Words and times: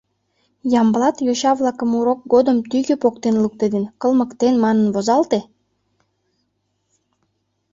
«Ямблат 0.81 1.15
йоча-влакым 1.25 1.89
урок 1.99 2.19
годым 2.33 2.57
тӱгӧ 2.69 2.95
поктен 3.03 3.35
луктеден, 3.43 3.85
кылмыктен» 4.01 4.55
манын 4.63 4.87
возалте. 4.95 5.39